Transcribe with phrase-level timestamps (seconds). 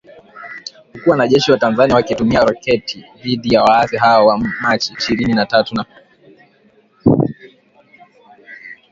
[0.93, 5.75] huku wanajeshi wa Tanzania wakitumia roketi dhidi ya waasi hao wa Machi ishirini na tatu
[5.75, 5.85] na